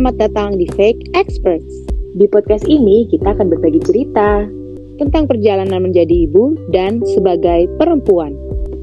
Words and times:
Selamat 0.00 0.32
datang 0.32 0.56
di 0.56 0.64
Fake 0.80 1.12
Experts. 1.12 1.84
Di 2.16 2.24
podcast 2.24 2.64
ini 2.64 3.04
kita 3.12 3.36
akan 3.36 3.52
berbagi 3.52 3.84
cerita 3.84 4.48
tentang 4.96 5.28
perjalanan 5.28 5.76
menjadi 5.76 6.24
ibu 6.24 6.56
dan 6.72 7.04
sebagai 7.04 7.68
perempuan. 7.76 8.32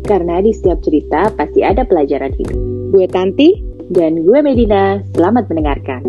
Karena 0.06 0.46
di 0.46 0.54
setiap 0.54 0.78
cerita 0.86 1.34
pasti 1.34 1.66
ada 1.66 1.90
pelajaran 1.90 2.38
hidup. 2.38 2.60
Gue 2.94 3.10
Tanti 3.10 3.58
dan 3.90 4.30
gue 4.30 4.40
Medina. 4.46 5.02
Selamat 5.18 5.50
mendengarkan. 5.50 6.06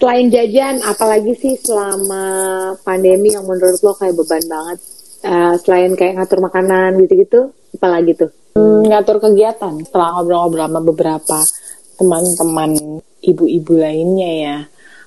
Selain 0.00 0.32
jajan, 0.32 0.80
apalagi 0.80 1.36
sih 1.36 1.60
selama 1.60 2.24
pandemi 2.88 3.36
yang 3.36 3.44
menurut 3.44 3.84
lo 3.84 3.92
kayak 4.00 4.16
beban 4.16 4.48
banget? 4.48 4.80
Uh, 5.22 5.54
selain 5.62 5.94
kayak 5.94 6.18
ngatur 6.18 6.42
makanan 6.42 6.98
gitu-gitu, 7.06 7.54
apalagi 7.78 8.18
tuh? 8.18 8.30
Hmm, 8.58 8.82
ngatur 8.82 9.22
kegiatan. 9.22 9.78
Setelah 9.86 10.18
ngobrol-ngobrol 10.18 10.66
sama 10.66 10.80
beberapa 10.82 11.38
teman-teman 11.94 12.70
ibu-ibu 13.22 13.72
lainnya 13.78 14.30
ya. 14.34 14.58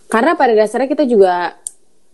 Karena 0.08 0.40
pada 0.40 0.56
dasarnya 0.56 0.88
kita 0.88 1.04
juga 1.04 1.60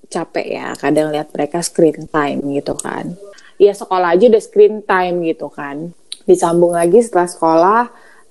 capek 0.10 0.48
ya, 0.50 0.68
kadang 0.76 1.14
lihat 1.14 1.30
mereka 1.30 1.62
screen 1.62 2.10
time 2.10 2.42
gitu 2.58 2.74
kan. 2.74 3.14
Ya 3.62 3.78
sekolah 3.78 4.18
aja 4.18 4.26
udah 4.28 4.42
screen 4.42 4.82
time 4.82 5.22
gitu 5.30 5.48
kan. 5.54 5.94
Disambung 6.26 6.74
lagi 6.74 7.00
setelah 7.06 7.30
sekolah, 7.30 7.84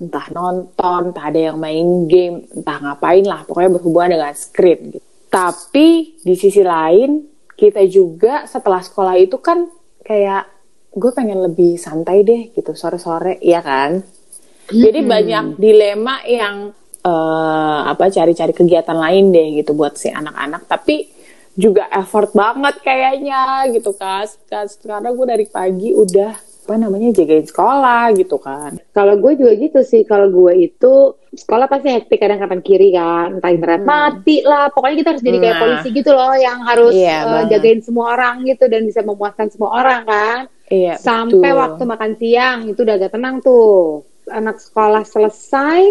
entah 0.02 0.26
nonton, 0.34 1.14
entah 1.14 1.24
ada 1.30 1.40
yang 1.52 1.56
main 1.56 2.10
game, 2.10 2.50
entah 2.50 2.82
ngapain 2.82 3.22
lah, 3.22 3.46
pokoknya 3.46 3.70
berhubungan 3.78 4.18
dengan 4.18 4.34
screen 4.34 4.98
gitu. 4.98 5.06
Tapi 5.30 6.18
di 6.26 6.34
sisi 6.34 6.66
lain, 6.66 7.22
kita 7.60 7.84
juga 7.84 8.48
setelah 8.48 8.80
sekolah 8.80 9.20
itu 9.20 9.36
kan 9.36 9.68
kayak 10.00 10.48
gue 10.96 11.12
pengen 11.12 11.44
lebih 11.44 11.76
santai 11.76 12.24
deh 12.24 12.48
gitu 12.56 12.72
sore-sore, 12.72 13.36
ya 13.44 13.60
kan? 13.60 14.00
Hmm. 14.00 14.80
Jadi 14.80 15.04
banyak 15.04 15.60
dilema 15.60 16.24
yang 16.24 16.72
uh, 17.04 17.80
apa 17.84 18.08
cari-cari 18.08 18.56
kegiatan 18.56 18.96
lain 18.96 19.28
deh 19.28 19.60
gitu 19.60 19.76
buat 19.76 20.00
si 20.00 20.08
anak-anak, 20.08 20.64
tapi 20.64 21.12
juga 21.52 21.92
effort 21.92 22.32
banget 22.32 22.80
kayaknya 22.80 23.68
gitu 23.76 23.92
kan. 23.92 24.24
Karena 24.48 25.12
gue 25.12 25.26
dari 25.28 25.46
pagi 25.46 25.92
udah 25.92 26.49
apa 26.70 26.86
namanya 26.86 27.10
jagain 27.10 27.42
sekolah 27.42 28.14
gitu 28.14 28.38
kan. 28.38 28.78
Kalau 28.94 29.18
gue 29.18 29.34
juga 29.34 29.58
gitu 29.58 29.82
sih. 29.82 30.06
Kalau 30.06 30.30
gue 30.30 30.70
itu 30.70 31.18
sekolah 31.34 31.66
pasti 31.66 31.90
hektik 31.90 32.22
kadang 32.22 32.38
kapan 32.38 32.62
kiri 32.62 32.94
kan, 32.94 33.42
entah 33.42 33.50
internet 33.50 33.82
hmm. 33.82 33.90
mati 33.90 34.46
lah. 34.46 34.70
Pokoknya 34.70 34.96
kita 35.02 35.08
harus 35.10 35.24
jadi 35.26 35.38
kayak 35.42 35.56
nah. 35.58 35.62
polisi 35.66 35.88
gitu 35.90 36.10
loh, 36.14 36.30
yang 36.38 36.62
harus 36.62 36.94
iya, 36.94 37.26
uh, 37.26 37.42
jagain 37.50 37.82
semua 37.82 38.14
orang 38.14 38.46
gitu 38.46 38.70
dan 38.70 38.86
bisa 38.86 39.02
memuaskan 39.02 39.50
semua 39.50 39.82
orang 39.82 40.06
kan. 40.06 40.38
Iya, 40.70 40.94
Sampai 41.02 41.50
betul. 41.50 41.58
waktu 41.58 41.82
makan 41.90 42.12
siang 42.22 42.58
itu 42.70 42.80
udah 42.86 42.94
agak 43.02 43.18
tenang 43.18 43.42
tuh. 43.42 44.06
Anak 44.30 44.62
sekolah 44.62 45.02
selesai 45.02 45.82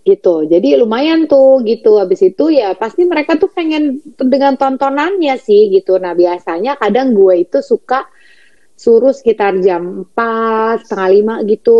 gitu. 0.00 0.48
Jadi 0.48 0.80
lumayan 0.80 1.28
tuh 1.28 1.60
gitu. 1.60 2.00
Habis 2.00 2.24
itu 2.24 2.56
ya 2.56 2.72
pasti 2.72 3.04
mereka 3.04 3.36
tuh 3.36 3.52
pengen 3.52 4.00
dengan 4.16 4.56
tontonannya 4.56 5.36
sih 5.36 5.68
gitu. 5.68 6.00
Nah 6.00 6.16
biasanya 6.16 6.80
kadang 6.80 7.12
gue 7.12 7.44
itu 7.44 7.60
suka 7.60 8.08
suruh 8.76 9.16
sekitar 9.16 9.56
jam 9.64 10.04
4, 10.12 10.84
setengah 10.84 11.08
lima 11.08 11.34
gitu, 11.48 11.78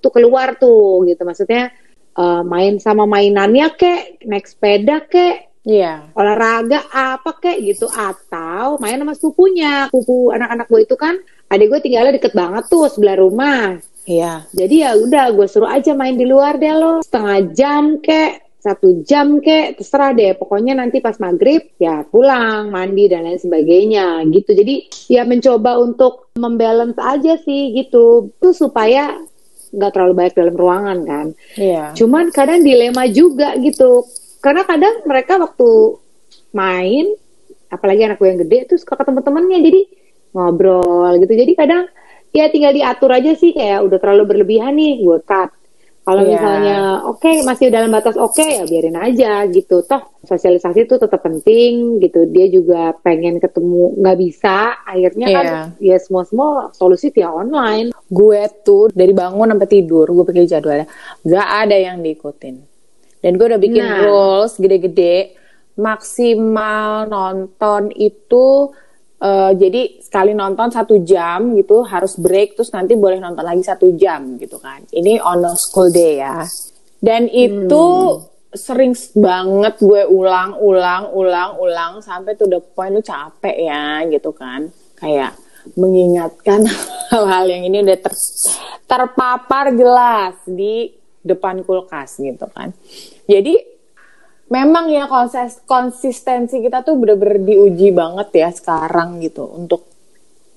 tuh 0.00 0.12
keluar 0.12 0.56
tuh 0.56 1.04
gitu. 1.04 1.22
Maksudnya 1.22 1.70
uh, 2.16 2.40
main 2.42 2.80
sama 2.80 3.04
mainannya 3.04 3.76
kek, 3.76 4.24
naik 4.24 4.48
sepeda 4.48 5.04
kek, 5.04 5.60
yeah. 5.68 6.08
olahraga 6.16 6.88
apa 6.88 7.36
kek 7.36 7.60
gitu. 7.60 7.84
Atau 7.86 8.80
main 8.80 8.96
sama 8.96 9.12
sepupunya. 9.12 9.92
Sepupu 9.92 10.32
anak-anak 10.32 10.66
gue 10.72 10.80
itu 10.88 10.96
kan, 10.96 11.14
adik 11.52 11.68
gue 11.68 11.80
tinggalnya 11.84 12.16
deket 12.16 12.32
banget 12.32 12.64
tuh 12.72 12.88
sebelah 12.88 13.20
rumah. 13.20 13.76
Iya. 14.08 14.48
Jadi 14.56 14.74
ya 14.80 14.96
udah 14.96 15.36
gue 15.36 15.44
suruh 15.44 15.68
aja 15.68 15.92
main 15.92 16.16
di 16.16 16.24
luar 16.24 16.56
deh 16.56 16.72
lo. 16.72 17.04
Setengah 17.04 17.38
jam 17.52 18.00
kek, 18.00 18.47
satu 18.58 19.06
jam 19.06 19.38
kek 19.38 19.78
terserah 19.78 20.10
deh. 20.12 20.34
Pokoknya 20.34 20.74
nanti 20.74 20.98
pas 20.98 21.14
maghrib 21.22 21.62
ya 21.78 22.02
pulang 22.06 22.74
mandi 22.74 23.06
dan 23.06 23.24
lain 23.24 23.38
sebagainya 23.38 24.26
gitu. 24.34 24.50
Jadi 24.52 24.74
ya 25.10 25.22
mencoba 25.22 25.78
untuk 25.78 26.34
membalance 26.34 26.98
aja 26.98 27.38
sih 27.38 27.72
gitu. 27.78 28.34
Tuh 28.42 28.54
supaya 28.54 29.14
nggak 29.68 29.92
terlalu 29.94 30.14
banyak 30.16 30.34
dalam 30.34 30.56
ruangan 30.56 30.98
kan. 31.04 31.26
Yeah. 31.54 31.92
cuman 31.94 32.34
kadang 32.34 32.64
dilema 32.66 33.06
juga 33.08 33.54
gitu. 33.60 34.04
Karena 34.42 34.64
kadang 34.66 35.06
mereka 35.06 35.38
waktu 35.38 35.98
main 36.54 37.14
apalagi 37.68 38.08
anak 38.08 38.16
gue 38.16 38.28
yang 38.32 38.40
gede 38.40 38.58
tuh 38.74 38.78
suka 38.80 38.96
ketemu 38.96 39.20
temennya 39.20 39.58
jadi 39.60 39.80
ngobrol 40.32 41.12
gitu. 41.20 41.34
Jadi 41.36 41.52
kadang 41.52 41.84
ya 42.32 42.48
tinggal 42.52 42.72
diatur 42.72 43.10
aja 43.12 43.32
sih 43.36 43.56
kayak 43.56 43.84
udah 43.84 43.98
terlalu 44.00 44.24
berlebihan 44.34 44.76
nih 44.76 45.00
gue 45.00 45.18
cut 45.24 45.52
kalau 46.08 46.24
yeah. 46.24 46.32
misalnya 46.32 46.78
oke 47.04 47.20
okay, 47.20 47.44
masih 47.44 47.68
dalam 47.68 47.92
batas 47.92 48.16
oke 48.16 48.32
okay, 48.32 48.56
ya 48.56 48.64
biarin 48.64 48.96
aja 48.96 49.44
gitu. 49.52 49.84
Toh 49.84 50.16
sosialisasi 50.24 50.88
itu 50.88 50.96
tetap 50.96 51.20
penting 51.20 52.00
gitu. 52.00 52.24
Dia 52.32 52.48
juga 52.48 52.96
pengen 53.04 53.36
ketemu 53.36 53.92
nggak 54.00 54.16
bisa. 54.16 54.72
Akhirnya 54.88 55.26
yeah. 55.28 55.36
kan 55.36 55.46
ya 55.76 56.00
semua 56.00 56.24
semua 56.24 56.72
solusi 56.72 57.12
via 57.12 57.28
online. 57.28 57.92
Gue 58.08 58.40
tuh 58.64 58.88
dari 58.88 59.12
bangun 59.12 59.52
sampai 59.52 59.68
tidur 59.68 60.08
gue 60.08 60.24
pakai 60.24 60.48
jadwalnya. 60.48 60.88
Gak 61.28 61.48
ada 61.68 61.76
yang 61.76 62.00
diikutin. 62.00 62.56
Dan 63.20 63.36
gue 63.36 63.44
udah 63.44 63.60
bikin 63.60 63.84
nah. 63.84 64.00
rules 64.08 64.56
gede-gede 64.56 65.36
maksimal 65.76 67.04
nonton 67.04 67.92
itu 67.92 68.72
Uh, 69.18 69.50
jadi 69.58 69.98
sekali 69.98 70.30
nonton 70.30 70.70
satu 70.70 71.02
jam 71.02 71.58
gitu 71.58 71.82
harus 71.82 72.14
break 72.14 72.54
terus 72.54 72.70
nanti 72.70 72.94
boleh 72.94 73.18
nonton 73.18 73.42
lagi 73.42 73.66
satu 73.66 73.90
jam 73.98 74.38
gitu 74.38 74.62
kan. 74.62 74.86
Ini 74.94 75.18
on 75.18 75.42
a 75.42 75.52
school 75.58 75.90
day 75.90 76.22
ya. 76.22 76.46
Dan 77.02 77.26
itu 77.26 77.82
hmm. 77.82 78.54
sering 78.54 78.94
banget 79.18 79.74
gue 79.82 80.02
ulang, 80.06 80.62
ulang, 80.62 81.10
ulang, 81.10 81.50
ulang 81.58 81.92
sampai 81.98 82.38
tuh 82.38 82.46
the 82.46 82.62
point 82.62 82.94
lu 82.94 83.02
capek 83.02 83.56
ya 83.58 84.06
gitu 84.06 84.30
kan. 84.30 84.70
Kayak 84.94 85.34
mengingatkan 85.74 86.62
hal-hal 87.10 87.44
yang 87.50 87.62
ini 87.66 87.82
udah 87.82 87.98
ter, 87.98 88.14
terpapar 88.86 89.74
jelas 89.74 90.38
di 90.46 90.94
depan 91.26 91.66
kulkas 91.66 92.22
gitu 92.22 92.46
kan. 92.54 92.70
Jadi 93.26 93.77
memang 94.48 94.88
ya 94.88 95.04
konses 95.08 95.60
konsistensi 95.68 96.60
kita 96.64 96.80
tuh 96.80 96.96
bener-bener 96.96 97.40
diuji 97.44 97.92
banget 97.92 98.28
ya 98.32 98.48
sekarang 98.48 99.20
gitu 99.20 99.44
untuk 99.44 99.84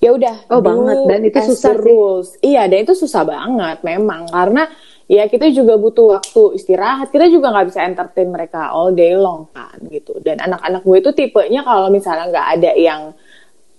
ya 0.02 0.16
udah 0.16 0.36
oh 0.50 0.60
banget. 0.64 0.98
Dan 1.06 1.22
itu 1.28 1.40
susah 1.54 1.78
rules. 1.78 2.36
sih. 2.36 2.56
iya 2.56 2.66
dan 2.66 2.88
itu 2.88 2.98
susah 2.98 3.22
banget 3.28 3.86
memang 3.86 4.26
karena 4.32 4.66
ya 5.12 5.28
kita 5.28 5.52
juga 5.52 5.78
butuh 5.78 6.18
waktu 6.18 6.58
istirahat. 6.58 7.14
Kita 7.14 7.28
juga 7.28 7.52
nggak 7.52 7.68
bisa 7.68 7.86
entertain 7.86 8.32
mereka 8.32 8.72
all 8.74 8.96
day 8.96 9.14
long 9.14 9.52
kan 9.54 9.78
gitu. 9.92 10.18
Dan 10.24 10.40
anak-anak 10.40 10.82
gue 10.82 10.98
itu 11.04 11.12
tipenya 11.14 11.62
kalau 11.62 11.92
misalnya 11.94 12.32
nggak 12.32 12.48
ada 12.58 12.72
yang 12.74 13.02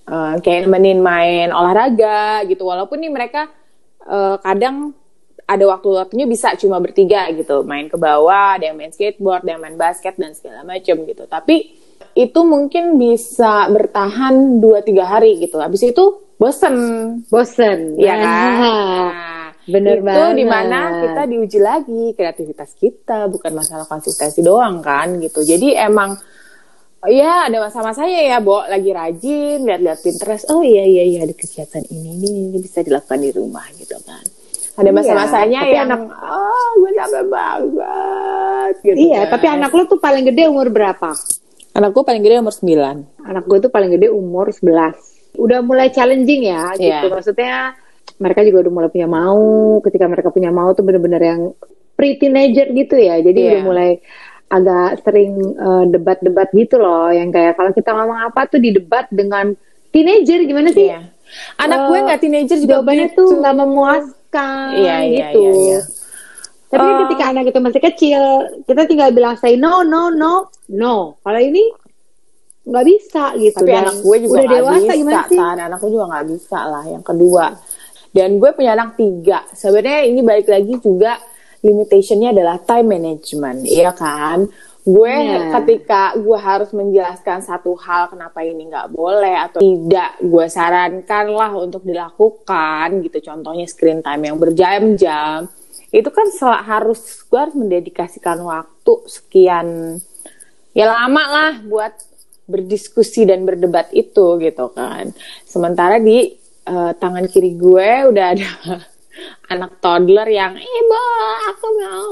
uh, 0.07 0.37
kayak 0.39 0.69
nemenin 0.69 1.01
main 1.01 1.49
olahraga 1.51 2.47
gitu. 2.47 2.69
Walaupun 2.69 3.01
nih 3.01 3.13
mereka 3.13 3.49
uh, 4.07 4.37
kadang 4.45 4.95
ada 5.53 5.65
waktu-waktunya 5.69 6.25
bisa 6.25 6.57
cuma 6.57 6.81
bertiga 6.81 7.29
gitu. 7.37 7.61
Main 7.63 7.93
ke 7.93 8.01
bawah 8.01 8.57
ada 8.57 8.73
yang 8.73 8.77
main 8.81 8.93
skateboard 8.93 9.45
ada 9.45 9.57
yang 9.57 9.63
main 9.63 9.77
basket 9.77 10.17
dan 10.17 10.33
segala 10.33 10.65
macam 10.65 11.05
gitu. 11.05 11.25
Tapi 11.29 11.57
itu 12.13 12.41
mungkin 12.45 12.97
bisa 12.97 13.69
bertahan 13.69 14.61
2-3 14.61 15.05
hari 15.05 15.41
gitu. 15.41 15.61
Habis 15.61 15.93
itu 15.93 16.05
bosen. 16.41 16.75
Bosen. 17.29 17.97
Ya 18.01 18.17
kan? 18.17 18.25
nah, 18.25 19.49
bener 19.69 20.01
itu 20.01 20.09
banget. 20.09 20.37
di 20.37 20.45
mana 20.45 20.79
kita 21.05 21.23
diuji 21.29 21.59
lagi 21.63 22.03
kreativitas 22.19 22.75
kita 22.75 23.31
bukan 23.31 23.53
masalah 23.53 23.85
konsistensi 23.85 24.41
doang 24.41 24.81
kan 24.81 25.21
gitu. 25.21 25.45
Jadi 25.45 25.77
emang 25.77 26.17
ya 27.09 27.49
ada 27.49 27.69
masa-masanya 27.69 28.21
ya, 28.25 28.39
Bo. 28.41 28.65
Lagi 28.65 28.91
rajin, 28.93 29.69
lihat-lihat 29.69 30.01
Pinterest. 30.01 30.49
Oh 30.49 30.65
iya, 30.65 30.85
iya, 30.89 31.05
iya, 31.05 31.19
ada 31.29 31.35
kegiatan 31.37 31.85
ini, 31.93 32.09
ini, 32.19 32.29
ini 32.53 32.59
bisa 32.61 32.81
dilakukan 32.81 33.21
di 33.21 33.31
rumah 33.33 33.65
gitu 33.77 33.97
kan 34.05 34.42
ada 34.73 34.89
iya, 34.89 34.97
masa-masanya 34.97 35.61
iya, 35.69 35.75
yang 35.85 35.89
anak, 35.93 36.01
oh 36.17 36.69
gue 36.81 36.91
capek 36.97 37.25
banget 37.29 38.75
gitu 38.81 38.97
iya 38.97 39.21
kan. 39.29 39.31
tapi 39.37 39.47
anak 39.53 39.71
lo 39.77 39.83
tuh 39.85 40.01
paling 40.01 40.25
gede 40.25 40.43
umur 40.49 40.73
berapa 40.73 41.13
anak 41.77 41.91
gue 41.93 42.05
paling 42.05 42.23
gede 42.25 42.37
umur 42.41 42.55
9 42.57 43.29
anak 43.29 43.45
gue 43.45 43.59
tuh 43.69 43.73
paling 43.73 43.91
gede 43.93 44.09
umur 44.09 44.49
11 44.49 45.37
udah 45.37 45.59
mulai 45.65 45.93
challenging 45.93 46.49
ya 46.49 46.73
yeah. 46.77 47.05
gitu 47.05 47.13
maksudnya 47.13 47.77
mereka 48.17 48.41
juga 48.45 48.69
udah 48.69 48.73
mulai 48.73 48.89
punya 48.89 49.09
mau 49.09 49.81
ketika 49.85 50.05
mereka 50.09 50.29
punya 50.33 50.49
mau 50.53 50.73
tuh 50.73 50.85
bener-bener 50.85 51.21
yang 51.21 51.41
pre 51.93 52.17
teenager 52.17 52.73
gitu 52.73 52.97
ya 52.97 53.21
jadi 53.21 53.41
yeah. 53.41 53.51
udah 53.53 53.61
mulai 53.65 53.91
agak 54.53 55.01
sering 55.05 55.33
uh, 55.57 55.85
debat-debat 55.89 56.49
gitu 56.53 56.77
loh 56.77 57.09
yang 57.09 57.33
kayak 57.33 57.57
kalau 57.57 57.73
kita 57.73 57.93
ngomong 57.93 58.21
apa 58.21 58.45
tuh 58.49 58.61
di 58.61 58.73
debat 58.73 59.09
dengan 59.09 59.53
teenager 59.93 60.45
gimana 60.45 60.73
sih 60.73 60.93
yeah. 60.93 61.09
anak 61.61 61.77
uh, 61.77 61.87
gue 61.93 61.99
nggak 62.09 62.21
teenager 62.21 62.57
juga 62.61 62.81
jawabannya 62.81 63.09
gitu. 63.13 63.21
tuh 63.21 63.29
nggak 63.41 63.57
memuaskan 63.57 64.21
kan 64.33 64.73
iya, 64.73 65.05
iya, 65.05 65.29
gitu. 65.31 65.41
Iya, 65.45 65.53
iya. 65.53 65.81
Tapi 66.73 66.89
uh, 66.89 66.99
ketika 67.05 67.25
anak 67.37 67.45
itu 67.53 67.59
masih 67.61 67.83
kecil, 67.85 68.23
kita 68.65 68.89
tinggal 68.89 69.13
bilang 69.13 69.37
say 69.37 69.61
no, 69.61 69.85
no, 69.85 70.09
no, 70.09 70.49
no. 70.73 71.21
Kalau 71.21 71.37
ini 71.37 71.69
nggak 72.65 72.85
bisa 72.89 73.37
gitu. 73.37 73.61
Tapi 73.61 73.71
Dan 73.77 73.85
anak 73.85 73.97
gue 74.01 74.17
juga 74.25 74.35
udah 74.41 74.49
dewasa 74.49 74.81
bisa, 74.81 74.93
gimana 74.97 75.23
sih? 75.29 75.39
Kan? 75.39 75.57
Anak 75.61 75.79
gue 75.85 75.91
juga 75.93 76.07
nggak 76.09 76.27
bisa 76.33 76.59
lah. 76.65 76.85
Yang 76.89 77.05
kedua, 77.05 77.45
dan 78.17 78.31
gue 78.41 78.51
punya 78.57 78.71
anak 78.73 78.91
tiga. 78.97 79.39
Sebenarnya 79.53 80.01
ini 80.09 80.21
balik 80.25 80.49
lagi 80.49 80.75
juga 80.81 81.13
limitationnya 81.63 82.33
adalah 82.33 82.57
time 82.65 82.89
management, 82.89 83.69
iya 83.69 83.93
kan? 83.93 84.49
Gue 84.83 85.15
yeah. 85.15 85.55
ketika 85.63 86.19
gue 86.19 86.35
harus 86.35 86.75
menjelaskan 86.75 87.39
satu 87.39 87.79
hal 87.79 88.11
kenapa 88.11 88.43
ini 88.43 88.67
nggak 88.67 88.91
boleh 88.91 89.35
atau 89.47 89.63
tidak, 89.63 90.19
gue 90.19 90.47
sarankan 90.51 91.27
lah 91.31 91.55
untuk 91.55 91.87
dilakukan 91.87 92.99
gitu. 93.07 93.31
Contohnya 93.31 93.63
screen 93.71 94.03
time 94.03 94.27
yang 94.27 94.43
berjam-jam, 94.43 95.47
itu 95.95 96.11
kan 96.11 96.27
harus 96.67 96.99
gue 97.23 97.39
harus 97.39 97.55
mendedikasikan 97.55 98.43
waktu 98.43 98.95
sekian 99.07 99.99
ya 100.75 100.91
lama 100.91 101.25
lah 101.31 101.53
buat 101.63 101.95
berdiskusi 102.51 103.23
dan 103.23 103.47
berdebat 103.47 103.95
itu 103.95 104.41
gitu 104.43 104.67
kan. 104.75 105.15
Sementara 105.47 106.03
di 106.03 106.27
uh, 106.67 106.91
tangan 106.99 107.31
kiri 107.31 107.55
gue 107.55 108.11
udah 108.11 108.27
ada 108.35 108.51
anak 109.53 109.79
toddler 109.79 110.27
yang 110.27 110.59
ibu 110.59 111.03
aku 111.55 111.67
mau 111.79 112.11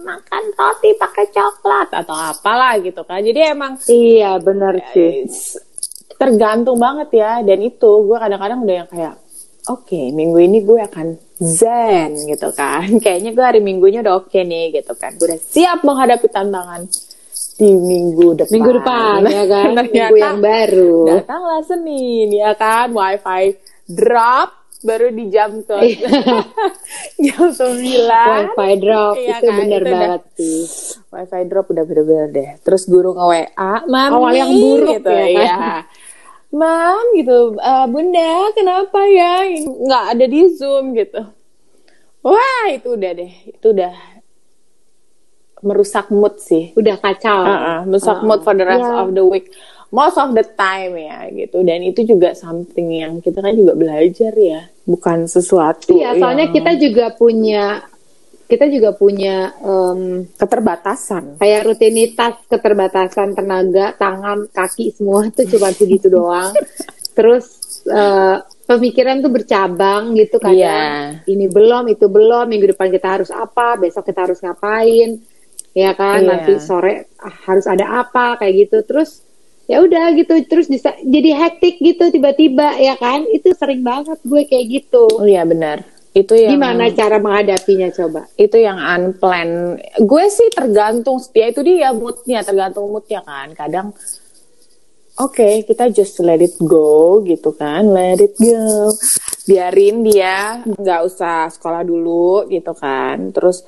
makan 0.00 0.42
roti 0.56 0.96
pakai 0.96 1.28
coklat 1.28 1.88
atau 1.92 2.16
apalah 2.16 2.80
gitu 2.80 3.04
kan. 3.04 3.20
Jadi 3.20 3.40
emang 3.44 3.76
iya 3.92 4.40
benar 4.40 4.80
sih. 4.96 5.28
tergantung 6.16 6.78
banget 6.78 7.08
ya. 7.18 7.32
Dan 7.42 7.60
itu 7.60 7.90
gue 8.06 8.16
kadang-kadang 8.16 8.62
udah 8.62 8.76
yang 8.84 8.88
kayak 8.88 9.14
oke 9.68 9.86
okay, 9.86 10.10
minggu 10.14 10.38
ini 10.38 10.58
gue 10.64 10.80
akan 10.80 11.06
zen 11.42 12.14
gitu 12.30 12.48
kan. 12.54 12.86
Kayaknya 13.04 13.30
gue 13.34 13.44
hari 13.44 13.60
minggunya 13.60 14.00
udah 14.00 14.22
oke 14.22 14.30
okay 14.30 14.46
nih 14.46 14.72
gitu 14.80 14.94
kan. 14.94 15.18
Gue 15.18 15.34
udah 15.34 15.40
siap 15.42 15.82
menghadapi 15.82 16.26
tantangan 16.30 16.86
di 17.58 17.70
minggu 17.74 18.38
depan. 18.38 18.52
Minggu 18.54 18.70
depan 18.80 19.18
ya 19.28 19.44
kan? 19.50 19.70
Minggu 19.92 20.16
yang 20.16 20.38
baru. 20.40 20.96
datanglah 21.20 21.60
Senin 21.66 22.28
ya 22.32 22.54
kan? 22.54 22.94
Wifi 22.94 23.58
drop 23.90 24.61
baru 24.82 25.08
di 25.14 25.24
jam 25.30 25.62
ke 25.62 25.76
iya. 25.82 26.10
jam 27.30 27.48
sembilan. 27.50 28.54
Wifi 28.54 28.72
drop. 28.82 29.14
Iya 29.16 29.36
itu 29.38 29.46
kan? 29.46 29.56
bener 29.58 29.80
itu 29.82 29.90
banget 29.90 30.22
sih. 30.36 30.60
Wifi 31.10 31.42
drop 31.48 31.66
udah 31.70 31.84
bener-bener 31.86 32.28
deh. 32.30 32.48
Terus 32.60 32.82
guru 32.90 33.14
nge 33.14 33.26
WA 33.26 33.74
mami 33.86 34.14
awal 34.14 34.32
yang 34.34 34.50
buruk 34.50 34.98
gitu. 35.00 35.10
ya, 35.10 35.26
ya. 35.30 35.56
mam 36.52 37.16
gitu 37.16 37.56
uh, 37.56 37.86
bunda 37.88 38.52
kenapa 38.52 39.00
ya? 39.08 39.34
Nggak 39.62 40.04
ada 40.18 40.24
di 40.28 40.40
zoom 40.52 40.92
gitu. 40.98 41.22
Wah 42.22 42.64
itu 42.70 42.88
udah 42.92 43.10
deh. 43.16 43.32
Itu 43.48 43.72
udah 43.72 43.94
merusak 45.62 46.10
mood 46.10 46.42
sih. 46.42 46.74
Udah 46.74 46.98
kacau. 46.98 47.40
Uh 47.46 47.54
-uh, 47.54 47.78
merusak 47.86 48.18
uh, 48.18 48.24
mood 48.26 48.40
for 48.42 48.52
the 48.52 48.66
rest 48.66 48.84
yeah. 48.84 49.00
of 49.00 49.14
the 49.14 49.24
week 49.24 49.54
most 49.92 50.16
of 50.16 50.32
the 50.32 50.42
time 50.56 50.96
ya 50.96 51.28
gitu. 51.30 51.60
Dan 51.62 51.84
itu 51.84 52.02
juga 52.08 52.32
something 52.32 52.88
yang 52.90 53.12
kita 53.20 53.44
kan 53.44 53.52
juga 53.52 53.76
belajar 53.76 54.32
ya 54.34 54.72
bukan 54.82 55.30
sesuatu 55.30 55.94
iya 55.94 56.18
soalnya 56.18 56.50
yang... 56.50 56.56
kita 56.58 56.72
juga 56.74 57.06
punya 57.14 57.86
kita 58.50 58.68
juga 58.68 58.92
punya 58.92 59.56
um, 59.64 60.28
keterbatasan. 60.36 61.40
kayak 61.40 61.72
rutinitas 61.72 62.36
keterbatasan 62.52 63.32
tenaga 63.32 63.96
tangan 63.96 64.44
kaki 64.52 64.92
semua 64.92 65.24
tuh 65.36 65.48
cuma 65.48 65.72
segitu 65.72 66.12
doang. 66.12 66.52
Terus 67.16 67.48
uh, 67.88 68.44
pemikiran 68.68 69.24
tuh 69.24 69.32
bercabang 69.32 70.12
gitu 70.16 70.36
kan 70.36 70.52
yeah. 70.52 71.20
ini 71.24 71.48
belum 71.48 71.92
itu 71.92 72.08
belum 72.12 72.48
minggu 72.48 72.76
depan 72.76 72.92
kita 72.92 73.20
harus 73.20 73.30
apa 73.32 73.80
besok 73.80 74.04
kita 74.04 74.28
harus 74.28 74.44
ngapain. 74.44 75.16
Ya 75.72 75.96
kan 75.96 76.20
yeah. 76.20 76.28
nanti 76.36 76.60
sore 76.60 77.08
ah, 77.24 77.32
harus 77.48 77.64
ada 77.64 78.04
apa 78.04 78.36
kayak 78.36 78.68
gitu. 78.68 78.84
Terus 78.84 79.24
ya 79.70 79.78
udah 79.82 80.12
gitu 80.18 80.34
terus 80.46 80.66
bisa 80.66 80.94
jadi 81.02 81.38
hektik 81.38 81.78
gitu 81.78 82.10
tiba-tiba 82.10 82.78
ya 82.78 82.98
kan? 82.98 83.26
Itu 83.30 83.54
sering 83.54 83.86
banget 83.86 84.18
gue 84.26 84.42
kayak 84.46 84.66
gitu. 84.68 85.06
Oh 85.18 85.26
iya 85.28 85.46
benar. 85.46 85.86
Itu 86.12 86.36
yang 86.36 86.60
gimana 86.60 86.92
cara 86.92 87.16
menghadapinya 87.16 87.88
coba? 87.88 88.28
Itu 88.36 88.60
yang 88.60 88.76
unplanned. 88.76 89.80
Gue 90.04 90.28
sih 90.28 90.52
tergantung 90.52 91.16
ya 91.32 91.48
itu 91.48 91.60
dia 91.64 91.88
moodnya 91.96 92.44
tergantung 92.44 92.92
moodnya 92.92 93.24
kan. 93.24 93.56
Kadang 93.56 93.96
oke 95.16 95.32
okay, 95.32 95.64
kita 95.64 95.88
just 95.88 96.20
let 96.20 96.44
it 96.44 96.52
go 96.60 97.24
gitu 97.24 97.56
kan. 97.56 97.88
Let 97.88 98.20
it 98.20 98.36
go. 98.36 98.92
Biarin 99.48 100.04
dia 100.04 100.60
nggak 100.68 101.00
usah 101.08 101.48
sekolah 101.48 101.80
dulu 101.80 102.44
gitu 102.52 102.76
kan. 102.76 103.32
Terus 103.32 103.64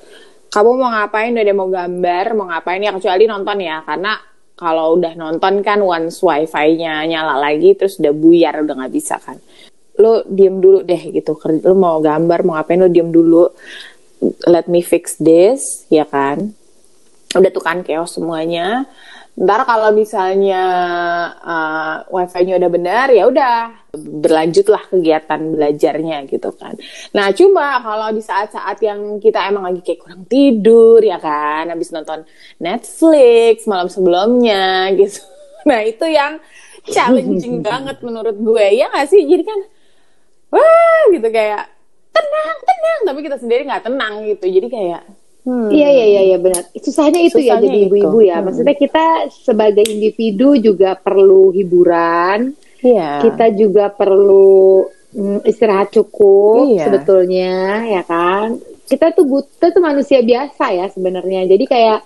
kamu 0.53 0.69
mau 0.77 0.93
ngapain? 0.93 1.33
Udah 1.33 1.45
dia 1.49 1.57
mau 1.57 1.65
gambar 1.65 2.25
mau 2.37 2.45
ngapain? 2.45 2.85
Ya 2.85 2.93
kecuali 2.93 3.25
nonton 3.25 3.57
ya 3.57 3.81
karena 3.81 4.34
kalau 4.55 4.95
udah 4.95 5.13
nonton 5.19 5.59
kan 5.59 5.83
once 5.83 6.23
wifi-nya 6.23 7.03
nyala 7.03 7.39
lagi 7.39 7.75
terus 7.75 7.99
udah 7.99 8.13
buyar 8.15 8.63
udah 8.63 8.75
nggak 8.75 8.93
bisa 8.95 9.19
kan. 9.19 9.35
Lo 9.99 10.23
diem 10.27 10.59
dulu 10.59 10.83
deh 10.83 11.11
gitu 11.11 11.35
lo 11.63 11.75
mau 11.75 11.99
gambar 11.99 12.39
mau 12.43 12.55
ngapain 12.55 12.79
lo 12.79 12.89
diem 12.91 13.11
dulu. 13.11 13.51
Let 14.47 14.71
me 14.71 14.79
fix 14.79 15.19
this 15.19 15.83
ya 15.91 16.07
kan. 16.07 16.55
Udah 17.35 17.51
tuh 17.51 17.63
kan 17.63 17.83
chaos 17.83 18.15
semuanya 18.15 18.87
ntar 19.35 19.67
kalau 19.67 19.91
misalnya 19.91 20.63
uh, 21.43 22.07
wifi-nya 22.07 22.55
udah 22.55 22.71
benar 22.71 23.07
ya 23.11 23.27
udah 23.27 23.55
berlanjutlah 23.91 24.87
kegiatan 24.87 25.51
belajarnya 25.51 26.23
gitu 26.31 26.55
kan. 26.55 26.79
Nah 27.11 27.35
cuma 27.35 27.83
kalau 27.83 28.15
di 28.15 28.23
saat-saat 28.23 28.79
yang 28.79 29.19
kita 29.19 29.43
emang 29.51 29.67
lagi 29.67 29.83
kayak 29.83 29.99
kurang 29.99 30.23
tidur 30.23 31.03
ya 31.03 31.19
kan, 31.19 31.67
habis 31.67 31.91
nonton 31.91 32.23
Netflix 32.63 33.67
malam 33.67 33.91
sebelumnya 33.91 34.87
gitu. 34.99 35.19
Nah 35.67 35.83
itu 35.83 36.05
yang 36.07 36.39
challenging 36.87 37.59
banget 37.67 37.99
menurut 37.99 38.39
gue 38.39 38.65
ya 38.71 38.87
gak 38.87 39.11
sih? 39.11 39.19
Jadi 39.19 39.43
kan 39.43 39.59
wah 40.55 41.03
gitu 41.11 41.27
kayak 41.27 41.67
tenang 42.15 42.57
tenang, 42.63 42.99
tapi 43.03 43.19
kita 43.19 43.35
sendiri 43.35 43.67
nggak 43.67 43.83
tenang 43.83 44.23
gitu. 44.23 44.47
Jadi 44.47 44.67
kayak 44.71 45.03
Hmm. 45.45 45.69
Iya 45.69 45.89
iya 45.93 46.05
iya 46.09 46.21
ya, 46.33 46.37
benar. 46.41 46.63
Susahnya 46.81 47.21
itu 47.21 47.37
ya 47.37 47.53
Susahnya 47.53 47.69
ya 47.69 47.69
jadi 47.69 47.77
ibu-ibu 47.85 48.19
ya. 48.25 48.37
Hmm. 48.41 48.45
Maksudnya 48.49 48.75
kita 48.75 49.05
sebagai 49.29 49.85
individu 49.85 50.57
juga 50.57 50.97
perlu 50.97 51.53
hiburan. 51.53 52.57
Iya. 52.81 53.21
Kita 53.21 53.53
juga 53.53 53.93
perlu 53.93 54.89
mm, 55.13 55.39
istirahat 55.45 55.93
cukup 55.93 56.73
iya. 56.73 56.89
sebetulnya 56.89 57.85
ya 57.85 58.01
kan. 58.01 58.57
Kita 58.85 59.13
tuh 59.13 59.25
butuh 59.25 59.69
tuh 59.69 59.81
manusia 59.85 60.25
biasa 60.25 60.73
ya 60.73 60.85
sebenarnya. 60.89 61.45
Jadi 61.45 61.65
kayak 61.69 61.99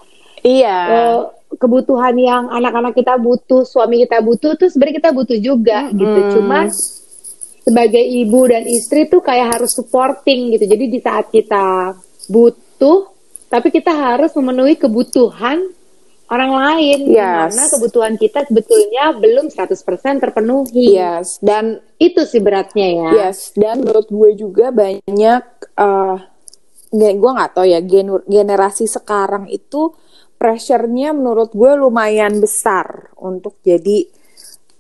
iya. 0.43 0.77
Uh, 0.91 1.21
kebutuhan 1.55 2.13
yang 2.19 2.51
anak-anak 2.51 2.93
kita 2.93 3.17
butuh, 3.17 3.65
suami 3.65 4.05
kita 4.05 4.19
butuh 4.21 4.53
tuh 4.59 4.67
sebenarnya 4.67 4.99
kita 4.99 5.11
butuh 5.15 5.37
juga 5.39 5.87
hmm. 5.87 5.95
gitu. 5.95 6.19
Cuma 6.39 6.67
sebagai 7.63 8.03
ibu 8.03 8.39
dan 8.51 8.67
istri 8.67 9.07
tuh 9.07 9.23
kayak 9.23 9.55
harus 9.55 9.71
supporting 9.71 10.59
gitu. 10.59 10.67
Jadi 10.67 10.85
di 10.91 10.99
saat 10.99 11.31
kita 11.31 11.95
butuh 12.27 13.18
tapi 13.49 13.73
kita 13.73 13.89
harus 13.89 14.31
memenuhi 14.37 14.77
kebutuhan 14.77 15.73
orang 16.29 16.53
lain 16.53 17.09
yes. 17.09 17.49
karena 17.49 17.63
kebutuhan 17.73 18.13
kita 18.15 18.45
sebetulnya 18.45 19.17
belum 19.17 19.49
100% 19.49 20.21
terpenuhi. 20.21 20.93
Yes, 20.93 21.41
dan 21.41 21.81
itu 21.97 22.21
sih 22.29 22.39
beratnya 22.39 22.87
ya. 22.87 23.09
Yes, 23.27 23.51
dan 23.57 23.81
menurut 23.81 24.07
gue 24.07 24.37
juga 24.37 24.69
banyak 24.69 25.43
uh, 25.75 26.17
gue 26.93 27.31
nggak 27.33 27.51
tahu 27.57 27.65
ya 27.65 27.81
gen 27.81 28.21
generasi 28.29 28.85
sekarang 28.85 29.49
itu 29.49 29.93
pressure-nya 30.37 31.11
menurut 31.11 31.51
gue 31.51 31.73
lumayan 31.75 32.39
besar 32.39 33.11
untuk 33.19 33.59
jadi 33.65 34.07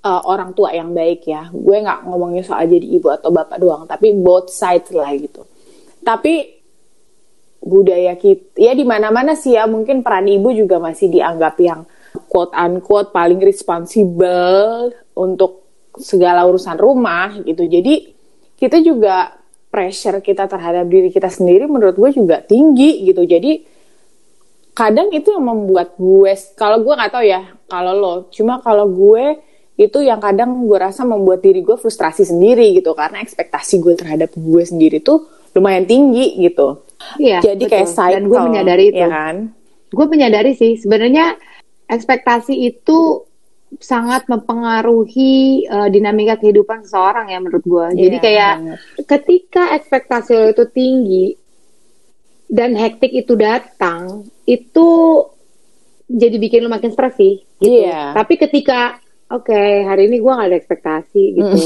uh, 0.05 0.21
orang 0.29 0.53
tua 0.53 0.71
yang 0.77 0.93
baik 0.93 1.25
ya. 1.25 1.49
Gue 1.49 1.81
nggak 1.81 2.05
ngomongin 2.05 2.45
soal 2.45 2.69
jadi 2.69 2.85
ibu 2.85 3.09
atau 3.09 3.33
bapak 3.33 3.57
doang, 3.57 3.89
tapi 3.89 4.13
both 4.13 4.53
sides 4.53 4.93
lah 4.93 5.09
gitu. 5.17 5.43
Tapi 6.05 6.58
budaya 7.59 8.15
kita 8.15 8.55
ya 8.55 8.71
di 8.71 8.87
mana-mana 8.87 9.35
sih 9.35 9.55
ya. 9.55 9.67
Mungkin 9.67 10.01
peran 10.01 10.27
ibu 10.27 10.49
juga 10.55 10.79
masih 10.79 11.11
dianggap 11.11 11.55
yang 11.59 11.83
quote 12.31 12.55
unquote 12.55 13.11
paling 13.13 13.39
responsible 13.43 14.91
untuk 15.13 15.67
segala 15.99 16.47
urusan 16.47 16.79
rumah 16.79 17.35
gitu. 17.43 17.67
Jadi 17.67 18.15
kita 18.55 18.79
juga 18.81 19.35
pressure 19.69 20.19
kita 20.23 20.49
terhadap 20.49 20.89
diri 20.89 21.13
kita 21.13 21.29
sendiri 21.29 21.69
menurut 21.69 21.95
gue 21.99 22.11
juga 22.15 22.41
tinggi 22.41 23.05
gitu. 23.05 23.23
Jadi 23.27 23.77
kadang 24.73 25.11
itu 25.11 25.35
yang 25.35 25.43
membuat 25.43 25.99
gue 25.99 26.31
kalau 26.55 26.79
gue 26.81 26.93
nggak 26.95 27.11
tahu 27.11 27.25
ya 27.27 27.41
kalau 27.67 27.93
lo. 27.93 28.15
Cuma 28.31 28.63
kalau 28.63 28.89
gue 28.89 29.45
itu 29.79 30.03
yang 30.03 30.19
kadang 30.19 30.67
gue 30.67 30.75
rasa 30.75 31.07
membuat 31.07 31.39
diri 31.39 31.63
gue 31.63 31.75
frustrasi 31.75 32.25
sendiri 32.25 32.73
gitu. 32.73 32.95
Karena 32.95 33.21
ekspektasi 33.21 33.83
gue 33.83 33.93
terhadap 33.99 34.31
gue 34.33 34.63
sendiri 34.63 35.03
tuh 35.03 35.27
lumayan 35.53 35.85
tinggi 35.85 36.39
gitu 36.39 36.88
Iya. 37.17 37.39
Jadi 37.43 37.63
betul. 37.65 37.71
kayak 37.73 37.89
cycle. 37.89 38.13
Dan 38.15 38.23
gue 38.27 38.39
menyadari 38.43 38.85
itu. 38.91 38.99
Ya 38.99 39.09
kan? 39.09 39.35
Gue 39.89 40.05
menyadari 40.05 40.51
sih 40.53 40.77
sebenarnya 40.77 41.39
ekspektasi 41.89 42.53
itu 42.53 43.25
sangat 43.77 44.25
mempengaruhi 44.25 45.65
uh, 45.69 45.89
dinamika 45.93 46.41
kehidupan 46.41 46.81
seseorang 46.85 47.29
ya 47.29 47.37
menurut 47.37 47.61
gue. 47.61 47.85
Yeah, 47.93 48.01
Jadi 48.09 48.17
kayak 48.17 48.53
banget. 48.57 48.77
ketika 49.05 49.63
ekspektasi 49.77 50.29
lo 50.33 50.47
itu 50.49 50.65
tinggi 50.73 51.25
dan 52.49 52.73
hektik 52.73 53.13
itu 53.13 53.37
datang, 53.37 54.25
itu 54.49 54.87
jadi 56.09 56.35
bikin 56.41 56.65
lo 56.65 56.73
makin 56.73 56.89
stres 56.89 57.13
sih. 57.21 57.45
Gitu. 57.61 57.85
Yeah. 57.85 58.17
Tapi 58.17 58.41
ketika 58.41 58.97
oke 59.29 59.53
okay, 59.53 59.85
hari 59.85 60.09
ini 60.09 60.17
gue 60.17 60.33
gak 60.33 60.49
ada 60.49 60.57
ekspektasi 60.57 61.23
gitu, 61.37 61.61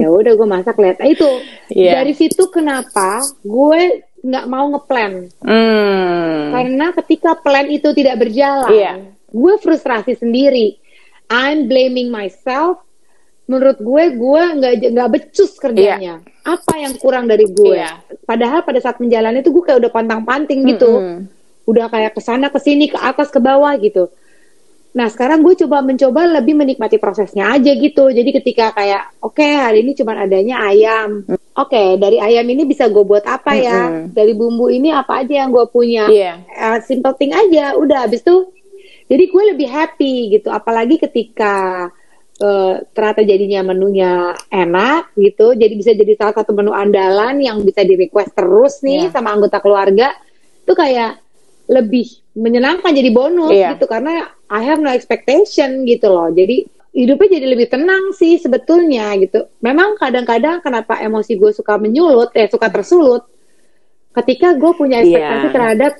ya 0.00 0.08
udah 0.08 0.32
gue 0.32 0.48
masak 0.48 0.80
lihat. 0.80 1.04
Nah, 1.04 1.08
itu 1.12 1.28
yeah. 1.68 2.00
dari 2.00 2.16
situ 2.16 2.48
kenapa 2.48 3.20
gue 3.44 4.08
nggak 4.20 4.46
mau 4.46 4.66
ngeplan. 4.76 5.12
Hmm. 5.42 6.52
Karena 6.52 6.86
ketika 7.02 7.36
plan 7.40 7.66
itu 7.68 7.90
tidak 7.96 8.20
berjalan, 8.20 8.72
yeah. 8.72 8.96
gue 9.32 9.54
frustrasi 9.60 10.16
sendiri. 10.16 10.76
I'm 11.30 11.70
blaming 11.70 12.10
myself. 12.10 12.82
Menurut 13.50 13.82
gue, 13.82 14.04
gue 14.14 14.42
nggak 14.62 14.74
nggak 14.94 15.10
becus 15.10 15.58
kerjanya. 15.58 16.22
Yeah. 16.22 16.46
Apa 16.46 16.78
yang 16.78 16.94
kurang 16.98 17.26
dari 17.26 17.50
gue? 17.50 17.78
Yeah. 17.78 17.98
Padahal 18.22 18.62
pada 18.62 18.78
saat 18.78 19.02
menjalani 19.02 19.42
itu 19.42 19.50
gue 19.50 19.64
kayak 19.66 19.78
udah 19.82 19.92
pantang-panting 19.92 20.62
gitu. 20.70 20.90
Mm 20.90 21.02
-hmm. 21.02 21.18
Udah 21.66 21.86
kayak 21.90 22.14
ke 22.14 22.22
sana 22.22 22.50
ke 22.50 22.58
sini, 22.62 22.90
ke 22.90 22.98
atas, 22.98 23.30
ke 23.30 23.42
bawah 23.42 23.74
gitu. 23.78 24.10
Nah 24.90 25.06
sekarang 25.06 25.46
gue 25.46 25.54
coba 25.54 25.86
mencoba 25.86 26.26
lebih 26.40 26.58
menikmati 26.58 26.98
prosesnya 26.98 27.54
aja 27.54 27.70
gitu. 27.70 28.10
Jadi 28.10 28.30
ketika 28.42 28.74
kayak 28.74 29.22
oke 29.22 29.38
okay, 29.38 29.54
hari 29.54 29.86
ini 29.86 29.94
cuma 29.94 30.18
adanya 30.18 30.66
ayam. 30.66 31.22
Oke 31.30 31.38
okay, 31.54 31.88
dari 31.94 32.18
ayam 32.18 32.42
ini 32.50 32.66
bisa 32.66 32.90
gue 32.90 33.04
buat 33.06 33.22
apa 33.22 33.54
ya? 33.54 33.80
Mm 33.86 33.90
-hmm. 33.90 34.04
Dari 34.10 34.32
bumbu 34.34 34.66
ini 34.66 34.90
apa 34.90 35.22
aja 35.22 35.46
yang 35.46 35.54
gue 35.54 35.66
punya? 35.70 36.10
Yeah. 36.10 36.42
Uh, 36.50 36.82
simple 36.82 37.14
thing 37.14 37.30
aja. 37.30 37.78
Udah 37.78 38.10
habis 38.10 38.26
itu. 38.26 38.50
Jadi 39.06 39.24
gue 39.30 39.42
lebih 39.54 39.68
happy 39.70 40.14
gitu. 40.34 40.50
Apalagi 40.50 40.98
ketika 40.98 41.86
uh, 42.42 42.74
ternyata 42.90 43.22
jadinya 43.22 43.70
menunya 43.70 44.34
enak 44.50 45.14
gitu. 45.14 45.54
Jadi 45.54 45.74
bisa 45.78 45.94
jadi 45.94 46.18
salah 46.18 46.34
satu 46.34 46.50
menu 46.50 46.74
andalan 46.74 47.38
yang 47.38 47.62
bisa 47.62 47.86
di 47.86 47.94
request 47.94 48.34
terus 48.34 48.82
nih 48.82 49.06
yeah. 49.06 49.14
sama 49.14 49.38
anggota 49.38 49.62
keluarga. 49.62 50.10
Itu 50.66 50.74
kayak 50.74 51.22
lebih 51.70 52.10
menyenangkan 52.34 52.90
jadi 52.90 53.10
bonus 53.14 53.54
yeah. 53.54 53.78
gitu 53.78 53.86
karena 53.86 54.26
I 54.50 54.60
have 54.66 54.82
no 54.82 54.90
expectation 54.90 55.86
gitu 55.86 56.10
loh. 56.10 56.28
Jadi 56.34 56.66
hidupnya 56.90 57.38
jadi 57.38 57.46
lebih 57.54 57.70
tenang 57.70 58.10
sih 58.18 58.36
sebetulnya 58.42 59.14
gitu. 59.22 59.46
Memang 59.62 59.94
kadang-kadang 59.94 60.58
kenapa 60.58 60.98
emosi 60.98 61.38
gue 61.38 61.54
suka 61.54 61.78
menyulut, 61.78 62.34
ya 62.34 62.50
suka 62.50 62.66
tersulut 62.66 63.30
ketika 64.10 64.58
gue 64.58 64.72
punya 64.74 64.98
iya. 64.98 65.06
ekspektasi 65.06 65.46
yeah. 65.46 65.54
terhadap 65.54 65.92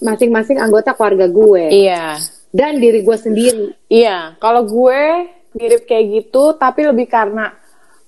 masing-masing 0.00 0.56
anggota 0.56 0.96
keluarga 0.96 1.28
gue. 1.28 1.64
Iya. 1.68 1.92
Yeah. 1.92 2.14
Dan 2.48 2.80
diri 2.80 3.04
gue 3.04 3.16
sendiri. 3.20 3.76
Iya, 3.92 4.08
yeah. 4.08 4.22
kalau 4.40 4.64
gue 4.64 5.28
mirip 5.52 5.84
kayak 5.84 6.04
gitu 6.16 6.56
tapi 6.56 6.88
lebih 6.88 7.12
karena 7.12 7.52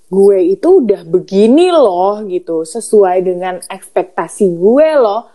gue 0.09 0.57
itu 0.57 0.81
udah 0.81 1.05
begini 1.05 1.69
loh 1.69 2.25
gitu, 2.25 2.65
sesuai 2.65 3.17
dengan 3.21 3.61
ekspektasi 3.61 4.49
gue 4.57 4.89
loh 4.97 5.29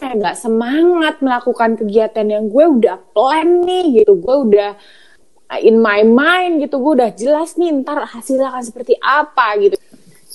kayak 0.00 0.16
nggak 0.16 0.38
semangat 0.40 1.20
melakukan 1.20 1.76
kegiatan 1.76 2.24
yang 2.24 2.48
gue 2.48 2.64
udah 2.80 2.96
plan 3.12 3.60
nih 3.62 4.00
gitu. 4.02 4.16
Gue 4.16 4.36
udah 4.48 4.72
in 5.60 5.76
my 5.78 6.00
mind 6.02 6.64
gitu. 6.64 6.80
Gue 6.80 6.96
udah 6.96 7.12
jelas 7.12 7.60
nih 7.60 7.84
ntar 7.84 8.08
hasilnya 8.08 8.48
akan 8.48 8.64
seperti 8.64 8.96
apa 8.98 9.60
gitu. 9.60 9.76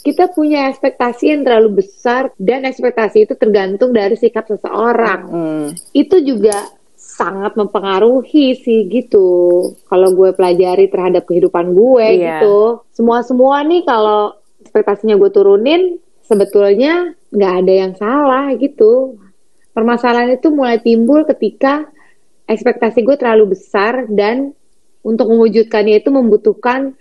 Kita 0.05 0.29
punya 0.29 0.69
ekspektasi 0.69 1.33
yang 1.33 1.41
terlalu 1.41 1.81
besar 1.81 2.29
dan 2.37 2.61
ekspektasi 2.69 3.25
itu 3.25 3.33
tergantung 3.33 3.89
dari 3.89 4.13
sikap 4.13 4.45
seseorang. 4.45 5.21
Hmm. 5.25 5.67
itu 5.97 6.21
juga 6.21 6.53
sangat 6.93 7.57
mempengaruhi 7.57 8.53
sih 8.61 8.85
gitu. 8.85 9.29
Kalau 9.89 10.13
gue 10.13 10.29
pelajari 10.37 10.93
terhadap 10.93 11.25
kehidupan 11.25 11.73
gue 11.73 12.05
yeah. 12.21 12.37
gitu. 12.37 12.85
Semua 12.93 13.25
semua 13.25 13.65
nih 13.65 13.81
kalau 13.81 14.37
ekspektasinya 14.61 15.17
gue 15.17 15.29
turunin 15.33 15.81
sebetulnya 16.25 17.13
nggak 17.29 17.53
ada 17.63 17.73
yang 17.73 17.93
salah 17.97 18.45
gitu 18.57 19.21
permasalahan 19.75 20.39
itu 20.39 20.47
mulai 20.55 20.79
timbul 20.79 21.27
ketika 21.27 21.91
ekspektasi 22.47 23.03
gue 23.03 23.19
terlalu 23.19 23.57
besar 23.57 24.07
dan 24.07 24.55
untuk 25.03 25.29
mewujudkannya 25.29 25.99
itu 25.99 26.09
membutuhkan 26.09 26.95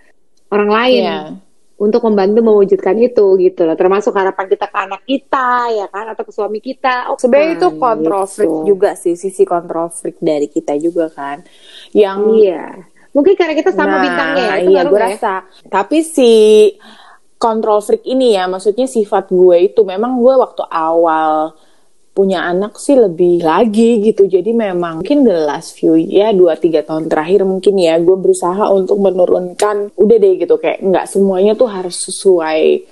orang 0.50 0.71
lain. 0.71 1.04
Yeah. 1.07 1.28
untuk 1.75 2.07
membantu 2.07 2.38
mewujudkan 2.38 2.95
itu 3.02 3.35
gitu 3.43 3.66
loh. 3.66 3.75
Termasuk 3.75 4.14
harapan 4.14 4.47
kita 4.47 4.71
ke 4.71 4.78
anak 4.78 5.02
kita 5.11 5.75
ya 5.75 5.87
kan? 5.90 6.07
Atau 6.07 6.23
ke 6.23 6.31
suami 6.31 6.62
kita. 6.62 7.11
Oh, 7.11 7.19
sebenarnya 7.19 7.59
itu 7.59 7.69
kontrol 7.83 8.25
gitu. 8.25 8.35
freak 8.38 8.57
juga 8.62 8.90
sih. 8.95 9.19
Sisi 9.19 9.43
kontrol 9.43 9.90
freak 9.90 10.23
dari 10.23 10.47
kita 10.47 10.78
juga 10.78 11.11
kan. 11.11 11.43
Yang 11.90 12.19
iya. 12.38 12.78
Mungkin 13.11 13.35
karena 13.35 13.59
kita 13.59 13.75
sama 13.75 13.99
nah, 13.99 14.02
bintangnya 14.07 14.45
ya 14.47 14.54
itu 14.62 14.71
iya 14.71 14.83
gue 14.87 14.99
ya? 14.99 15.04
rasa. 15.19 15.35
Tapi 15.66 15.99
si 16.07 16.33
kontrol 17.43 17.83
freak 17.83 18.07
ini 18.07 18.38
ya 18.38 18.47
maksudnya 18.47 18.87
sifat 18.87 19.35
gue 19.35 19.57
itu 19.75 19.83
memang 19.83 20.14
gue 20.23 20.35
waktu 20.38 20.62
awal 20.71 21.59
punya 22.14 22.47
anak 22.47 22.78
sih 22.78 22.94
lebih 22.94 23.42
lagi 23.42 23.99
gitu. 24.06 24.30
Jadi 24.30 24.54
memang 24.54 25.02
mungkin 25.02 25.26
the 25.26 25.50
last 25.50 25.75
few 25.75 25.99
ya 25.99 26.30
dua 26.30 26.54
tiga 26.54 26.87
tahun 26.87 27.11
terakhir 27.11 27.42
mungkin 27.42 27.75
ya 27.75 27.99
gue 27.99 28.14
berusaha 28.14 28.71
untuk 28.71 29.02
menurunkan 29.02 29.90
udah 29.99 30.16
deh 30.23 30.35
gitu. 30.38 30.54
Kayak 30.62 30.78
nggak 30.87 31.06
semuanya 31.11 31.59
tuh 31.59 31.66
harus 31.66 31.99
sesuai 32.06 32.87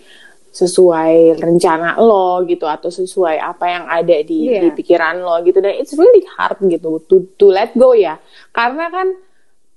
sesuai 0.53 1.41
rencana 1.41 1.97
lo 1.97 2.45
gitu 2.45 2.69
atau 2.69 2.93
sesuai 2.93 3.41
apa 3.41 3.65
yang 3.73 3.85
ada 3.89 4.21
di, 4.21 4.53
yeah. 4.53 4.61
di 4.61 4.69
pikiran 4.75 5.23
lo 5.23 5.39
gitu. 5.47 5.63
Dan 5.63 5.79
it's 5.79 5.95
really 5.95 6.27
hard 6.35 6.59
gitu 6.67 6.99
to 7.07 7.23
to 7.39 7.47
let 7.47 7.71
go 7.79 7.95
ya. 7.95 8.19
Karena 8.51 8.91
kan 8.91 9.07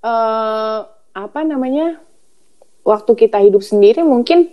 uh, 0.02 0.80
apa 1.16 1.40
namanya 1.46 2.02
waktu 2.82 3.12
kita 3.14 3.46
hidup 3.46 3.62
sendiri 3.62 4.02
mungkin 4.02 4.50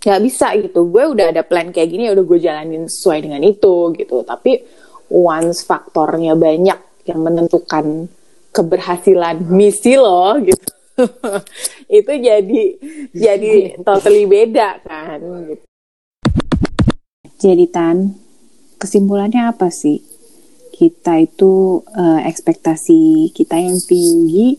nggak 0.00 0.20
bisa 0.24 0.56
gitu. 0.56 0.88
Gue 0.88 1.04
udah 1.12 1.32
ada 1.32 1.42
plan 1.44 1.68
kayak 1.70 1.88
gini 1.92 2.08
ya 2.08 2.12
udah 2.16 2.24
gue 2.24 2.38
jalanin 2.40 2.84
sesuai 2.88 3.18
dengan 3.28 3.40
itu 3.44 3.92
gitu. 3.96 4.24
Tapi 4.24 4.52
once 5.12 5.64
faktornya 5.66 6.34
banyak 6.34 7.08
yang 7.08 7.20
menentukan 7.20 8.08
keberhasilan 8.50 9.46
misi 9.46 9.94
lo 9.94 10.34
gitu 10.42 10.70
itu 12.02 12.12
jadi 12.18 12.62
jadi 13.14 13.78
totally 13.80 14.26
beda 14.26 14.82
kan 14.84 15.22
gitu. 15.48 15.64
jadi 17.40 17.64
tan 17.70 17.96
kesimpulannya 18.80 19.52
apa 19.52 19.68
sih? 19.68 20.00
Kita 20.72 21.20
itu 21.20 21.84
uh, 21.84 22.20
ekspektasi 22.24 23.36
kita 23.36 23.60
yang 23.60 23.76
tinggi 23.84 24.56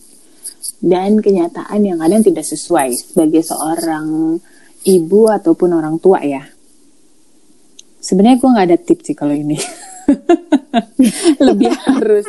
dan 0.77 1.17
kenyataan 1.17 1.81
yang 1.81 1.97
kadang 1.97 2.21
tidak 2.21 2.45
sesuai 2.45 2.93
sebagai 2.93 3.41
seorang 3.41 4.37
ibu 4.85 5.29
ataupun 5.29 5.69
orang 5.77 5.97
tua 6.01 6.21
ya. 6.23 6.45
Sebenarnya 8.01 8.41
gue 8.41 8.49
nggak 8.49 8.67
ada 8.67 8.79
tips 8.81 9.03
sih 9.11 9.15
kalau 9.17 9.33
ini. 9.33 9.57
lebih 11.47 11.71
harus 11.87 12.25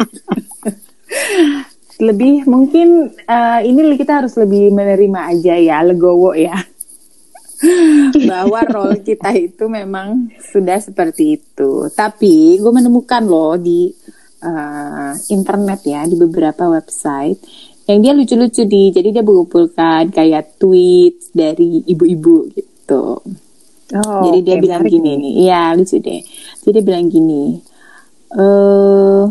lebih 2.03 2.49
mungkin 2.51 3.15
uh, 3.31 3.61
ini 3.63 3.95
kita 3.95 4.25
harus 4.25 4.35
lebih 4.35 4.75
menerima 4.75 5.21
aja 5.31 5.55
ya 5.55 5.79
legowo 5.87 6.35
ya 6.35 6.57
bahwa 8.31 8.61
role 8.67 8.99
kita 9.07 9.31
itu 9.39 9.71
memang 9.71 10.35
sudah 10.43 10.83
seperti 10.83 11.39
itu 11.39 11.87
tapi 11.95 12.59
gue 12.59 12.73
menemukan 12.75 13.23
loh 13.23 13.55
di 13.55 13.87
uh, 14.43 15.15
internet 15.31 15.81
ya 15.87 16.03
di 16.11 16.19
beberapa 16.19 16.67
website 16.67 17.39
yang 17.93 18.01
dia 18.01 18.13
lucu-lucu 18.17 18.65
di 18.65 18.89
jadi 18.89 19.09
dia 19.13 19.25
mengumpulkan 19.25 20.09
kayak 20.09 20.57
tweet 20.57 21.21
dari 21.37 21.85
ibu-ibu 21.85 22.49
gitu. 22.57 23.21
Oh, 23.93 24.23
jadi 24.25 24.39
dia 24.41 24.57
okay, 24.57 24.63
bilang 24.65 24.83
gini 24.89 25.11
nih. 25.21 25.33
iya 25.45 25.63
lucu 25.77 26.01
deh. 26.01 26.25
Jadi 26.65 26.71
dia 26.81 26.85
bilang 26.85 27.07
gini 27.13 27.61
uh, 28.37 29.29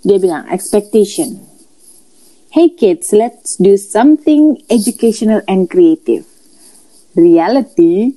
dia 0.00 0.18
bilang 0.18 0.48
expectation. 0.48 1.44
Hey 2.48 2.72
kids 2.72 3.12
let's 3.12 3.60
do 3.60 3.76
something 3.76 4.56
educational 4.72 5.44
and 5.44 5.68
creative. 5.68 6.24
Reality 7.12 8.16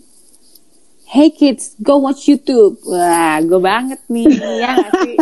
Hey 1.11 1.27
kids, 1.35 1.75
go 1.83 1.99
watch 1.99 2.31
YouTube. 2.31 2.79
Wah, 2.87 3.43
gue 3.43 3.59
banget 3.59 3.99
nih, 4.07 4.31
ya 4.31 4.79
gak 4.79 4.91
sih? 5.03 5.15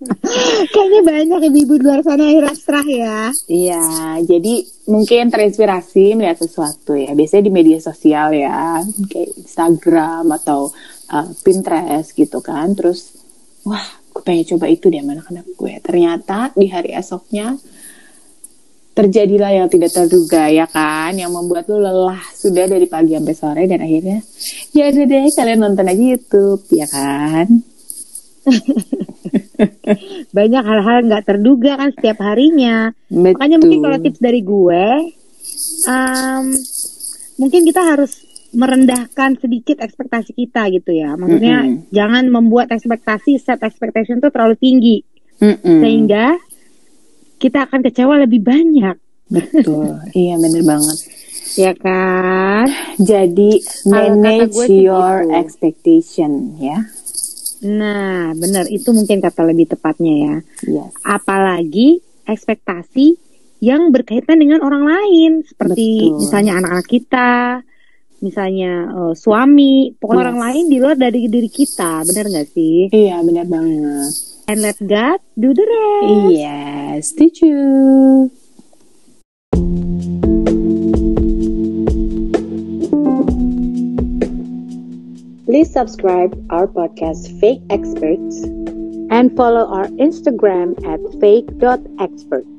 Kayaknya 0.76 1.00
banyak 1.08 1.40
ibu-ibu 1.48 1.80
luar 1.80 2.04
sana 2.04 2.28
yang 2.28 2.44
rastrah 2.44 2.84
ya. 2.84 3.32
Iya, 3.48 4.20
jadi 4.28 4.54
mungkin 4.84 5.32
terinspirasi 5.32 6.20
melihat 6.20 6.44
sesuatu 6.44 6.92
ya. 6.92 7.16
Biasanya 7.16 7.48
di 7.48 7.52
media 7.56 7.80
sosial 7.80 8.36
ya, 8.36 8.84
kayak 9.08 9.40
Instagram 9.40 10.36
atau 10.36 10.68
uh, 11.08 11.28
Pinterest 11.40 12.12
gitu 12.12 12.44
kan. 12.44 12.76
Terus, 12.76 13.16
wah, 13.64 13.88
gue 14.12 14.20
pengen 14.20 14.44
coba 14.52 14.68
itu 14.68 14.92
deh 14.92 15.00
anak-anak 15.00 15.48
gue. 15.56 15.80
Ternyata 15.80 16.52
di 16.52 16.68
hari 16.68 16.92
esoknya 16.92 17.56
terjadilah 18.96 19.52
yang 19.52 19.68
tidak 19.68 19.92
terduga 19.92 20.48
ya 20.48 20.64
kan 20.64 21.12
yang 21.12 21.28
membuat 21.28 21.68
lu 21.68 21.84
lelah 21.84 22.16
sudah 22.32 22.64
dari 22.64 22.88
pagi 22.88 23.12
sampai 23.12 23.36
sore 23.36 23.62
dan 23.68 23.84
akhirnya 23.84 24.24
ya 24.72 24.88
udah 24.88 25.04
deh 25.04 25.24
kalian 25.36 25.60
nonton 25.60 25.84
aja 25.84 26.04
YouTube 26.16 26.64
ya 26.72 26.88
kan 26.88 27.46
banyak 30.36 30.64
hal-hal 30.64 30.98
nggak 31.12 31.24
terduga 31.28 31.76
kan 31.76 31.92
setiap 31.92 32.24
harinya 32.24 32.88
Betul. 33.12 33.36
makanya 33.36 33.56
mungkin 33.60 33.80
kalau 33.84 33.98
tips 34.00 34.20
dari 34.24 34.40
gue 34.40 34.84
um, 35.92 36.44
mungkin 37.36 37.60
kita 37.68 37.82
harus 37.84 38.24
merendahkan 38.56 39.36
sedikit 39.36 39.76
ekspektasi 39.84 40.32
kita 40.32 40.72
gitu 40.72 40.96
ya 40.96 41.20
maksudnya 41.20 41.68
mm 41.68 41.68
-hmm. 41.68 41.82
jangan 41.92 42.24
membuat 42.32 42.72
ekspektasi 42.72 43.36
set 43.36 43.60
expectation 43.60 44.24
tuh 44.24 44.32
terlalu 44.32 44.56
tinggi 44.56 45.04
mm 45.36 45.54
-hmm. 45.60 45.78
sehingga 45.84 46.26
kita 47.36 47.68
akan 47.68 47.80
kecewa 47.84 48.22
lebih 48.24 48.40
banyak. 48.42 48.96
Betul, 49.26 50.00
iya 50.18 50.38
bener 50.38 50.62
banget. 50.62 50.98
Ya 51.56 51.72
kan? 51.72 52.68
Jadi 53.00 53.64
manage 53.88 54.60
your 54.68 55.24
gitu. 55.24 55.32
expectation 55.32 56.60
ya. 56.60 56.84
Nah, 57.64 58.36
benar 58.36 58.68
itu 58.68 58.92
mungkin 58.92 59.24
kata 59.24 59.40
lebih 59.48 59.72
tepatnya 59.72 60.14
ya. 60.14 60.36
Yes. 60.68 60.92
Apalagi 61.00 62.04
ekspektasi 62.28 63.16
yang 63.64 63.88
berkaitan 63.88 64.36
dengan 64.36 64.60
orang 64.60 64.84
lain 64.84 65.32
seperti 65.48 66.12
Betul. 66.12 66.18
misalnya 66.20 66.52
anak-anak 66.60 66.88
kita, 66.92 67.32
misalnya 68.20 68.72
uh, 68.92 69.14
suami, 69.16 69.96
pokoknya 69.96 70.20
yes. 70.20 70.26
orang 70.28 70.38
lain 70.44 70.64
di 70.68 70.76
luar 70.76 70.96
dari 71.00 71.20
diri 71.24 71.48
kita, 71.48 72.04
benar 72.04 72.24
nggak 72.28 72.48
sih? 72.52 72.92
Iya, 72.92 73.24
benar 73.24 73.46
banget. 73.48 74.12
and 74.48 74.62
let 74.62 74.76
God 74.86 75.20
do 75.38 75.54
the 75.54 75.66
rest. 75.66 76.32
Yes, 76.32 77.12
did 77.12 77.40
you? 77.40 78.30
Please 85.46 85.72
subscribe 85.72 86.34
our 86.50 86.66
podcast 86.66 87.38
Fake 87.40 87.62
Experts 87.70 88.42
and 89.10 89.34
follow 89.36 89.66
our 89.66 89.86
Instagram 89.96 90.74
at 90.84 91.00
fake.experts. 91.20 92.56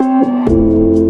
Thank 0.00 0.50
you 0.50 1.09